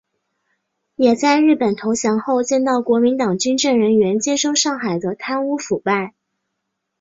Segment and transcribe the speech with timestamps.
[0.95, 6.15] 也在日本投降后见到国民党军政人员接收上海的贪污腐败。